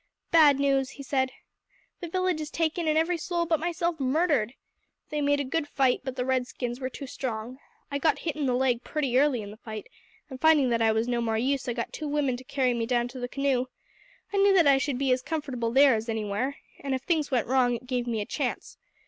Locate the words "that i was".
10.71-11.07